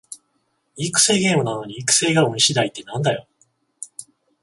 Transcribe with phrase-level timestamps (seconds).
[0.77, 3.27] 育成ゲームなのに育成が運しだいってなんだよ